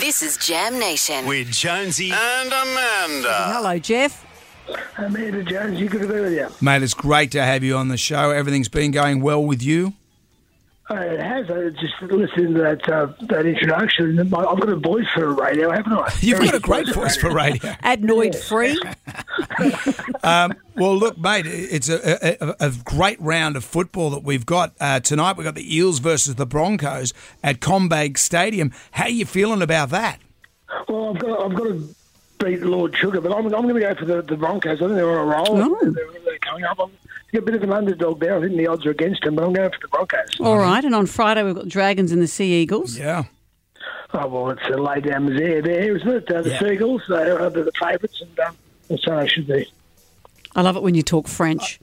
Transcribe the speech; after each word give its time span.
This 0.00 0.22
is 0.22 0.36
Jam 0.38 0.78
Nation. 0.78 1.26
with 1.26 1.50
Jonesy 1.52 2.10
and 2.10 2.48
Amanda. 2.48 3.52
Hello, 3.52 3.78
Geoff. 3.78 4.26
Amanda 4.96 5.42
Jones, 5.42 5.78
you 5.78 5.88
good 5.88 6.02
to 6.02 6.08
be 6.08 6.20
with 6.20 6.32
you. 6.32 6.48
Mate, 6.60 6.82
it's 6.82 6.94
great 6.94 7.30
to 7.32 7.42
have 7.42 7.62
you 7.62 7.76
on 7.76 7.88
the 7.88 7.96
show. 7.96 8.30
Everything's 8.30 8.68
been 8.68 8.92
going 8.92 9.20
well 9.20 9.44
with 9.44 9.62
you. 9.62 9.92
Uh, 10.90 10.94
it 10.96 11.20
has. 11.20 11.48
I 11.50 11.68
just 11.70 12.00
listening 12.02 12.54
to 12.54 12.60
that 12.62 12.88
uh, 12.88 13.12
that 13.28 13.46
introduction. 13.46 14.18
I've 14.18 14.30
got 14.30 14.68
a 14.68 14.74
voice 14.74 15.06
for 15.14 15.26
a 15.26 15.32
radio, 15.32 15.70
haven't 15.70 15.92
I? 15.92 16.12
You've 16.20 16.38
Very 16.38 16.50
got 16.50 16.56
a 16.56 16.60
great 16.60 16.92
voice 16.92 17.16
for 17.16 17.30
radio. 17.32 17.70
Adenoid 17.84 18.34
free. 18.34 18.80
Well, 20.76 20.96
look, 20.96 21.18
mate, 21.18 21.44
it's 21.46 21.90
a, 21.90 22.38
a, 22.42 22.68
a 22.68 22.72
great 22.84 23.20
round 23.20 23.56
of 23.56 23.64
football 23.64 24.08
that 24.10 24.22
we've 24.22 24.46
got 24.46 24.72
uh, 24.80 25.00
tonight. 25.00 25.36
We've 25.36 25.44
got 25.44 25.54
the 25.54 25.76
Eels 25.76 25.98
versus 25.98 26.36
the 26.36 26.46
Broncos 26.46 27.12
at 27.42 27.60
CommBank 27.60 28.16
Stadium. 28.16 28.72
How 28.92 29.04
are 29.04 29.10
you 29.10 29.26
feeling 29.26 29.60
about 29.60 29.90
that? 29.90 30.20
Well, 30.88 31.10
I've 31.14 31.18
got 31.20 31.44
I've 31.44 31.54
got 31.54 31.64
to 31.64 31.94
beat 32.42 32.62
Lord 32.62 32.96
Sugar, 32.96 33.20
but 33.20 33.30
I'm, 33.32 33.44
I'm 33.46 33.68
going 33.68 33.74
to 33.74 33.80
go 33.80 33.94
for 33.94 34.06
the, 34.06 34.22
the 34.22 34.36
Broncos. 34.36 34.78
I 34.80 34.86
think 34.86 34.94
they're 34.94 35.10
on 35.10 35.28
a 35.28 35.30
roll. 35.30 35.62
Oh. 35.62 35.78
They're, 35.82 35.92
they're 36.24 36.38
coming 36.38 36.64
up. 36.64 36.78
I'm 36.80 36.90
a 37.34 37.40
bit 37.42 37.54
of 37.54 37.62
an 37.62 37.72
underdog 37.72 38.20
there. 38.20 38.38
I 38.38 38.40
think 38.40 38.56
the 38.56 38.66
odds 38.68 38.86
are 38.86 38.90
against 38.90 39.22
them, 39.22 39.34
but 39.36 39.44
I'm 39.44 39.52
going 39.52 39.70
for 39.70 39.78
the 39.82 39.88
Broncos. 39.88 40.40
All 40.40 40.56
right, 40.58 40.82
and 40.82 40.94
on 40.94 41.04
Friday 41.06 41.42
we've 41.42 41.54
got 41.54 41.68
Dragons 41.68 42.10
and 42.12 42.22
the 42.22 42.26
Sea 42.28 42.52
Eagles. 42.54 42.96
Yeah. 42.98 43.24
Oh 44.14 44.26
well, 44.28 44.50
it's 44.50 44.62
a 44.72 44.78
lay 44.78 45.00
down 45.00 45.28
misère 45.28 45.62
there, 45.62 45.96
isn't 45.96 46.08
it? 46.08 46.30
Uh, 46.30 46.40
the 46.42 46.50
Yeah. 46.50 46.58
Seagulls, 46.58 47.02
they're 47.08 47.38
uh, 47.40 47.48
the 47.50 47.70
favourites, 47.78 48.20
and 48.22 48.40
um, 48.40 48.56
that's 48.90 49.04
how 49.06 49.18
they 49.20 49.28
should 49.28 49.46
be. 49.46 49.66
I 50.54 50.60
love 50.62 50.76
it 50.76 50.82
when 50.82 50.94
you 50.94 51.02
talk 51.02 51.28
French. 51.28 51.80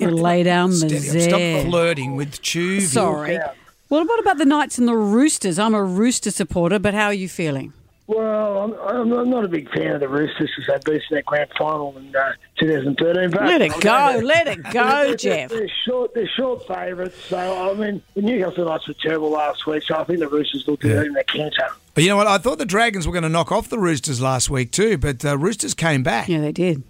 You 0.00 0.08
lay 0.10 0.42
down 0.42 0.70
the 0.70 0.76
Steady 0.88 1.24
up. 1.24 1.28
Stop 1.62 1.70
flirting 1.70 2.16
with 2.16 2.40
Chuve. 2.42 2.82
Sorry. 2.82 3.34
Yeah. 3.34 3.52
Well, 3.90 4.04
what 4.06 4.20
about 4.20 4.38
the 4.38 4.44
Knights 4.44 4.78
and 4.78 4.86
the 4.88 4.96
Roosters? 4.96 5.58
I'm 5.58 5.74
a 5.74 5.82
Rooster 5.82 6.30
supporter, 6.30 6.78
but 6.78 6.94
how 6.94 7.06
are 7.06 7.14
you 7.14 7.28
feeling? 7.28 7.72
Well, 8.06 8.62
I'm, 8.64 8.74
I'm 8.96 9.08
not- 9.10 9.26
not 9.26 9.44
a 9.44 9.48
big 9.48 9.68
fan 9.70 9.94
of 9.94 10.00
the 10.00 10.08
Roosters 10.08 10.50
because 10.56 10.66
they 10.84 10.92
boosted 10.92 11.18
that 11.18 11.26
grand 11.26 11.50
final 11.58 11.94
in 11.98 12.14
uh, 12.16 12.32
2013. 12.58 13.30
But 13.30 13.42
Let 13.46 13.60
it 13.60 13.78
go, 13.80 14.20
let 14.24 14.46
it 14.46 14.62
go, 14.72 15.14
Geoff. 15.14 15.50
They're 15.50 15.68
short, 15.84 16.14
they're 16.14 16.28
short 16.28 16.66
favourites. 16.66 17.16
So, 17.28 17.70
I 17.70 17.74
mean, 17.74 18.00
the 18.14 18.22
Newcastle 18.22 18.64
Knights 18.64 18.88
were 18.88 18.94
terrible 18.94 19.30
last 19.30 19.66
week, 19.66 19.82
so 19.82 19.96
I 19.96 20.04
think 20.04 20.20
the 20.20 20.28
Roosters 20.28 20.66
will 20.66 20.76
do 20.76 20.88
it 20.88 21.06
in 21.08 21.12
their 21.12 21.24
canter. 21.24 21.68
But 21.98 22.04
you 22.04 22.10
know 22.10 22.16
what? 22.16 22.28
I 22.28 22.38
thought 22.38 22.58
the 22.58 22.64
Dragons 22.64 23.08
were 23.08 23.12
going 23.12 23.24
to 23.24 23.28
knock 23.28 23.50
off 23.50 23.68
the 23.68 23.78
Roosters 23.80 24.20
last 24.20 24.48
week 24.48 24.70
too, 24.70 24.98
but 24.98 25.24
uh, 25.24 25.36
Roosters 25.36 25.74
came 25.74 26.04
back. 26.04 26.28
Yeah, 26.28 26.38
they 26.42 26.52
did. 26.52 26.84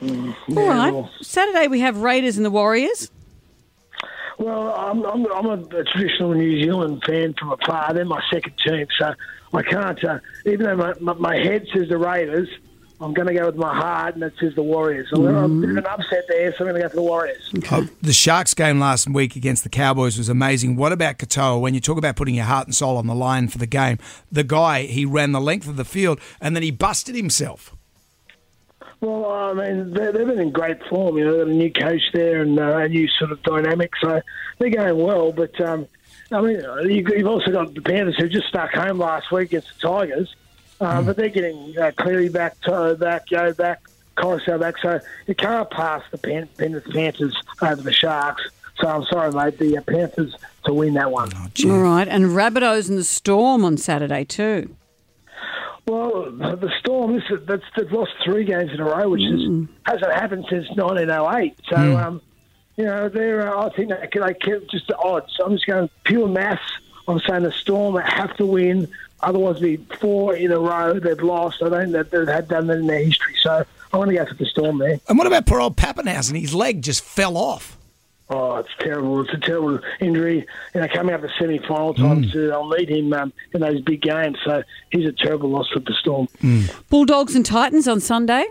All 0.00 0.06
Yeah, 0.46 0.68
right. 0.68 0.92
well- 0.94 1.10
Saturday 1.20 1.66
we 1.66 1.80
have 1.80 1.96
Raiders 1.96 2.36
and 2.36 2.46
the 2.46 2.50
Warriors. 2.52 3.10
Well, 4.38 4.72
I'm, 4.72 5.04
I'm, 5.04 5.26
I'm 5.32 5.46
a, 5.46 5.54
a 5.78 5.82
traditional 5.82 6.32
New 6.34 6.62
Zealand 6.62 7.02
fan 7.04 7.34
from 7.40 7.50
afar. 7.50 7.92
They're 7.92 8.04
my 8.04 8.22
second 8.32 8.52
team, 8.64 8.86
so 9.00 9.14
I 9.52 9.62
can't. 9.62 10.04
Uh, 10.04 10.20
even 10.46 10.64
though 10.64 10.76
my, 10.76 10.94
my, 11.00 11.14
my 11.14 11.36
head 11.36 11.66
says 11.74 11.88
the 11.88 11.98
Raiders, 11.98 12.48
I'm 13.02 13.14
going 13.14 13.28
to 13.28 13.34
go 13.34 13.46
with 13.46 13.56
my 13.56 13.74
heart, 13.74 14.14
and 14.14 14.22
it 14.24 14.34
says 14.38 14.54
the 14.54 14.62
Warriors. 14.62 15.08
So 15.10 15.26
I'm 15.26 15.58
a 15.58 15.60
bit 15.66 15.70
of 15.70 15.76
an 15.78 15.86
upset 15.86 16.24
there, 16.28 16.52
so 16.52 16.64
I'm 16.66 16.70
going 16.70 16.74
to 16.74 16.80
go 16.82 16.88
for 16.90 16.96
the 16.96 17.02
Warriors. 17.02 17.50
Uh, 17.70 17.86
the 18.02 18.12
Sharks 18.12 18.52
game 18.52 18.78
last 18.78 19.08
week 19.08 19.36
against 19.36 19.62
the 19.62 19.70
Cowboys 19.70 20.18
was 20.18 20.28
amazing. 20.28 20.76
What 20.76 20.92
about 20.92 21.16
Katoa? 21.18 21.58
When 21.60 21.72
you 21.72 21.80
talk 21.80 21.96
about 21.96 22.16
putting 22.16 22.34
your 22.34 22.44
heart 22.44 22.66
and 22.66 22.74
soul 22.74 22.98
on 22.98 23.06
the 23.06 23.14
line 23.14 23.48
for 23.48 23.56
the 23.56 23.66
game, 23.66 23.98
the 24.30 24.44
guy 24.44 24.82
he 24.82 25.06
ran 25.06 25.32
the 25.32 25.40
length 25.40 25.66
of 25.66 25.76
the 25.76 25.84
field 25.86 26.20
and 26.42 26.54
then 26.54 26.62
he 26.62 26.70
busted 26.70 27.14
himself. 27.14 27.74
Well, 29.00 29.24
I 29.30 29.54
mean, 29.54 29.94
they- 29.94 30.12
they've 30.12 30.26
been 30.26 30.38
in 30.38 30.50
great 30.50 30.84
form. 30.90 31.16
You 31.16 31.24
know, 31.24 31.32
they've 31.38 31.46
got 31.46 31.50
a 31.52 31.56
new 31.56 31.72
coach 31.72 32.02
there 32.12 32.42
and 32.42 32.58
uh, 32.60 32.76
a 32.78 32.88
new 32.88 33.08
sort 33.18 33.32
of 33.32 33.42
dynamic, 33.42 33.92
so 34.00 34.20
they're 34.58 34.68
going 34.70 34.98
well. 35.02 35.32
But 35.32 35.58
um, 35.62 35.86
I 36.30 36.42
mean, 36.42 36.60
you- 36.84 37.06
you've 37.16 37.26
also 37.26 37.50
got 37.50 37.74
the 37.74 37.80
Panthers 37.80 38.16
who 38.18 38.28
just 38.28 38.48
stuck 38.48 38.72
home 38.74 38.98
last 38.98 39.32
week 39.32 39.48
against 39.48 39.68
the 39.80 39.88
Tigers, 39.88 40.34
uh, 40.80 41.02
but 41.02 41.16
they're 41.16 41.28
getting 41.28 41.76
uh, 41.78 41.92
Cleary 41.98 42.28
back, 42.28 42.60
To'o 42.62 42.94
back, 42.94 43.30
Yeo 43.30 43.52
back, 43.54 43.82
Koroisau 44.16 44.58
back, 44.60 44.76
so 44.82 45.00
you 45.26 45.34
can't 45.34 45.70
pass 45.70 46.02
the 46.10 46.18
Pan- 46.18 46.48
Pan- 46.58 46.82
Panthers 46.92 47.34
over 47.62 47.80
the 47.82 47.92
Sharks. 47.92 48.42
So 48.80 48.88
I'm 48.88 49.04
sorry, 49.04 49.30
mate. 49.32 49.58
The 49.58 49.76
uh, 49.78 49.82
Panthers 49.82 50.34
to 50.64 50.72
win 50.74 50.94
that 50.94 51.10
one. 51.10 51.30
All 51.70 51.80
right, 51.80 52.08
and 52.08 52.26
Rabbitohs 52.26 52.88
and 52.88 52.96
the 52.98 53.04
Storm 53.04 53.64
on 53.64 53.76
Saturday 53.76 54.24
too. 54.24 54.74
Well, 55.86 56.30
the 56.30 56.70
Storm, 56.78 57.14
this 57.14 57.24
is, 57.30 57.44
that's, 57.46 57.64
they've 57.76 57.90
lost 57.90 58.12
three 58.24 58.44
games 58.44 58.70
in 58.72 58.80
a 58.80 58.84
row, 58.84 59.08
which 59.10 59.22
is, 59.22 59.66
hasn't 59.84 60.12
happened 60.12 60.46
since 60.48 60.68
1908. 60.76 61.54
So, 61.68 61.76
um, 61.98 62.22
you 62.76 62.84
know, 62.84 63.08
they're, 63.08 63.52
uh, 63.56 63.66
I 63.66 63.74
think 63.74 63.88
they 63.90 64.06
can, 64.06 64.22
they 64.26 64.34
can 64.34 64.66
just 64.70 64.86
the 64.86 64.96
odds. 64.98 65.32
So 65.36 65.44
I'm 65.46 65.52
just 65.52 65.66
going 65.66 65.88
pure 66.04 66.28
maths. 66.28 66.60
I'm 67.10 67.20
saying 67.20 67.42
the 67.42 67.52
Storm 67.52 67.96
have 67.96 68.36
to 68.36 68.46
win, 68.46 68.88
otherwise, 69.20 69.56
it'd 69.56 69.88
be 69.88 69.96
four 69.96 70.34
in 70.36 70.52
a 70.52 70.58
row 70.58 70.98
they've 70.98 71.20
lost. 71.20 71.62
I 71.62 71.68
don't 71.68 71.92
think 71.92 72.10
they've 72.10 72.28
had 72.28 72.48
done 72.48 72.66
that 72.68 72.78
in 72.78 72.86
their 72.86 73.02
history. 73.04 73.34
So, 73.42 73.64
I 73.92 73.96
want 73.96 74.10
to 74.10 74.16
go 74.16 74.24
for 74.24 74.34
the 74.34 74.46
Storm 74.46 74.78
there. 74.78 75.00
And 75.08 75.18
what 75.18 75.26
about 75.26 75.46
poor 75.46 75.60
old 75.60 75.76
Papenhuyzen? 75.76 76.40
His 76.40 76.54
leg 76.54 76.82
just 76.82 77.02
fell 77.02 77.36
off. 77.36 77.76
Oh, 78.32 78.56
it's 78.56 78.70
terrible. 78.78 79.20
It's 79.22 79.32
a 79.34 79.38
terrible 79.38 79.80
injury. 79.98 80.46
You 80.74 80.80
know, 80.80 80.88
coming 80.88 81.14
up 81.14 81.20
the 81.22 81.30
semi-final 81.36 81.94
time, 81.94 82.30
too. 82.30 82.52
I'll 82.52 82.68
need 82.68 82.88
him 82.88 83.12
um, 83.12 83.32
in 83.52 83.60
those 83.60 83.80
big 83.80 84.02
games. 84.02 84.38
So, 84.44 84.62
he's 84.90 85.06
a 85.06 85.12
terrible 85.12 85.50
loss 85.50 85.68
for 85.70 85.80
the 85.80 85.94
Storm. 85.94 86.28
Bulldogs 86.88 87.34
and 87.34 87.44
Titans 87.44 87.88
on 87.88 87.98
Sunday. 88.00 88.46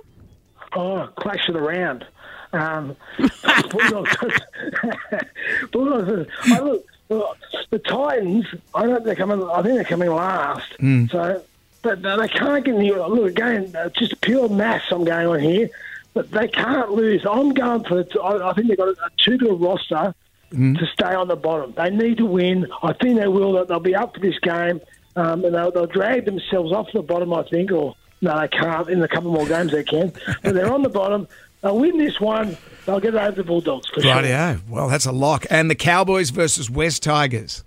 Oh, 0.75 1.07
clash 1.15 1.47
of 1.47 1.53
the 1.53 1.61
round. 1.61 2.05
Um, 2.51 2.95
Bulldogs. 3.69 4.17
Bulldogs. 5.71 6.29
I 6.45 6.59
look, 6.59 6.65
look, 6.73 6.85
the 7.09 7.79
Titans. 7.79 8.45
I 8.73 8.83
don't. 8.83 8.93
think 8.95 9.05
They're 9.05 9.15
coming. 9.15 9.43
I 9.49 9.61
think 9.61 9.75
they're 9.75 9.83
coming 9.83 10.09
last. 10.11 10.75
So, 11.09 11.43
but 11.81 12.01
they 12.01 12.27
can't 12.27 12.63
get 12.63 12.75
any. 12.75 12.91
Look 12.93 13.29
again. 13.31 13.75
uh, 13.75 13.89
Just 13.89 14.21
pure 14.21 14.47
maths. 14.47 14.85
I'm 14.91 15.03
going 15.03 15.27
on 15.27 15.39
here, 15.39 15.69
but 16.13 16.29
they 16.31 16.47
can't 16.47 16.91
lose. 16.91 17.25
I'm 17.29 17.53
going 17.53 17.83
for. 17.83 18.05
I 18.23 18.49
I 18.49 18.53
think 18.53 18.67
they've 18.67 18.77
got 18.77 18.89
a, 18.89 18.95
too 19.17 19.37
good 19.37 19.49
a 19.49 19.53
roster 19.53 20.13
to 20.51 20.85
stay 20.93 21.13
on 21.13 21.27
the 21.27 21.35
bottom. 21.35 21.73
They 21.75 21.89
need 21.89 22.17
to 22.17 22.25
win. 22.25 22.67
I 22.83 22.93
think 22.93 23.19
they 23.19 23.27
will. 23.27 23.53
They'll- 23.53 23.65
They'll 23.65 23.79
be 23.79 23.95
up 23.95 24.13
for 24.15 24.19
this 24.19 24.37
game, 24.39 24.81
um, 25.15 25.45
and 25.45 25.53
they'll, 25.55 25.71
they'll 25.71 25.85
drag 25.87 26.25
themselves 26.25 26.71
off 26.71 26.87
the 26.93 27.01
bottom. 27.01 27.33
I 27.33 27.43
think, 27.43 27.71
or 27.71 27.95
no, 28.21 28.39
they 28.39 28.47
can't. 28.49 28.89
In 28.89 29.01
a 29.01 29.07
couple 29.07 29.31
more 29.31 29.45
games, 29.47 29.71
they 29.71 29.83
can. 29.83 30.11
But 30.43 30.53
they're 30.55 30.71
on 30.71 30.83
the 30.83 30.89
bottom. 30.89 31.27
They'll 31.61 31.77
win 31.77 31.97
this 31.97 32.19
one. 32.19 32.57
They'll 32.85 32.99
get 32.99 33.15
over 33.15 33.31
the 33.31 33.43
Bulldogs 33.43 33.87
for 33.89 34.01
sure. 34.01 34.15
Rightio. 34.15 34.61
Well, 34.69 34.87
that's 34.87 35.05
a 35.05 35.11
lock. 35.11 35.45
And 35.49 35.69
the 35.69 35.75
Cowboys 35.75 36.29
versus 36.29 36.69
West 36.69 37.03
Tigers. 37.03 37.63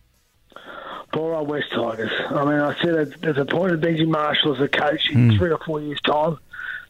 Poor 1.12 1.34
old 1.34 1.48
West 1.48 1.70
Tigers. 1.72 2.10
I 2.30 2.44
mean, 2.44 2.58
I 2.58 2.74
said 2.80 2.94
that 2.94 3.20
there's 3.20 3.36
a 3.36 3.44
point 3.44 3.72
of 3.72 3.80
Benji 3.80 4.08
Marshall 4.08 4.54
as 4.56 4.62
a 4.62 4.68
coach 4.68 5.10
in 5.10 5.36
three 5.36 5.50
or 5.50 5.58
four 5.58 5.80
years' 5.80 6.00
time. 6.00 6.38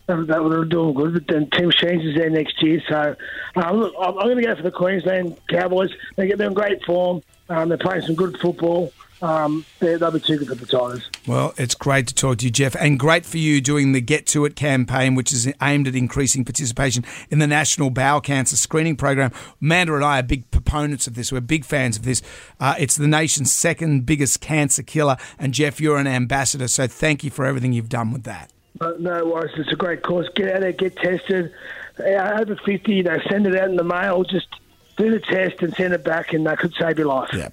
That, 0.07 0.27
that 0.29 0.43
would 0.43 0.57
have 0.57 0.69
doing 0.69 0.95
good, 0.95 1.15
but 1.15 1.27
then 1.29 1.49
Tim 1.51 1.71
Sheens 1.71 2.05
is 2.05 2.17
there 2.17 2.29
next 2.31 2.61
year. 2.63 2.83
So, 2.89 3.17
um, 3.57 3.77
look, 3.77 3.95
I'm, 4.01 4.19
I'm 4.19 4.27
going 4.27 4.39
to 4.39 4.43
go 4.43 4.57
for 4.57 4.63
the 4.63 4.71
Queensland 4.73 5.37
Cowboys. 5.49 5.91
They 6.17 6.27
get 6.27 6.39
them 6.39 6.49
in 6.49 6.55
great 6.55 6.85
form. 6.85 7.23
Um, 7.49 7.69
they're 7.69 7.79
playing 7.79 8.03
some 8.03 8.17
good 8.17 8.39
football. 8.39 8.93
Um, 9.23 9.65
they're, 9.79 9.99
they'll 9.99 10.11
be 10.11 10.19
too 10.19 10.37
good 10.37 10.49
for 10.49 10.55
the 10.57 10.67
Tigers. 10.67 11.09
Well, 11.29 11.55
it's 11.57 11.77
great 11.77 12.09
to 12.09 12.15
talk 12.15 12.39
to 12.39 12.45
you, 12.45 12.51
Geoff, 12.51 12.75
and 12.75 12.99
great 12.99 13.25
for 13.25 13.39
you 13.39 13.61
doing 13.61 13.93
the 13.93 14.01
Get 14.01 14.27
To 14.29 14.45
It 14.45 14.57
campaign, 14.57 15.15
which 15.15 15.33
is 15.33 15.51
aimed 15.63 15.87
at 15.87 15.95
increasing 15.95 16.45
participation 16.45 17.05
in 17.31 17.39
the 17.39 17.47
National 17.47 17.89
Bowel 17.89 18.21
Cancer 18.21 18.57
Screening 18.57 18.97
Program. 18.97 19.31
Amanda 19.61 19.95
and 19.95 20.05
I 20.05 20.19
are 20.19 20.25
big 20.25 20.51
proponents 20.51 21.07
of 21.07 21.15
this. 21.15 21.31
We're 21.31 21.41
big 21.41 21.65
fans 21.65 21.97
of 21.97 22.03
this. 22.03 22.21
Uh, 22.59 22.75
it's 22.79 22.97
the 22.97 23.07
nation's 23.07 23.53
second 23.53 24.07
biggest 24.07 24.41
cancer 24.41 24.83
killer, 24.83 25.17
and 25.39 25.55
Geoff, 25.55 25.81
you're 25.81 25.99
an 25.99 26.09
ambassador, 26.09 26.67
so 26.67 26.89
thank 26.89 27.23
you 27.23 27.31
for 27.31 27.47
everything 27.47 27.73
you've 27.73 27.89
done 27.89 28.13
with 28.13 28.25
that. 28.25 28.53
But 28.77 29.01
no 29.01 29.25
worries, 29.25 29.53
it's 29.57 29.73
a 29.73 29.77
great 29.77 30.03
cause. 30.03 30.29
Get 30.35 30.53
out 30.53 30.63
there, 30.63 30.73
get 30.73 30.97
tested. 30.97 31.53
Over 32.01 32.57
50, 32.57 32.93
you 32.93 33.03
know, 33.05 33.19
send 33.31 33.47
it 33.47 33.55
out 33.57 33.69
in 33.69 33.77
the 33.77 33.85
mail. 33.85 34.25
Just 34.25 34.49
do 34.97 35.13
the 35.13 35.21
test 35.21 35.63
and 35.63 35.73
send 35.75 35.95
it 35.95 36.03
back, 36.03 36.33
and 36.33 36.45
that 36.47 36.59
could 36.59 36.75
save 36.75 36.99
your 36.99 37.07
life. 37.07 37.31
Yeah. 37.33 37.51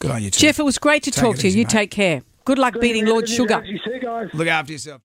Good 0.00 0.10
on 0.10 0.22
you, 0.22 0.30
too. 0.30 0.40
Geoff, 0.40 0.58
it 0.58 0.62
was 0.64 0.78
great 0.78 1.02
to 1.04 1.10
Take 1.10 1.22
talk 1.22 1.36
to 1.36 1.42
you. 1.42 1.48
easy, 1.48 1.58
You 1.60 1.64
mate. 1.66 1.70
take 1.70 1.90
care. 1.92 2.22
Good 2.44 2.58
luck 2.58 2.80
beating 2.80 3.06
Lord 3.06 3.28
Sugar. 3.28 3.62
See 3.64 3.78
you 3.94 4.00
guys. 4.00 4.28
Look 4.32 4.48
after 4.48 4.72
yourself. 4.72 5.02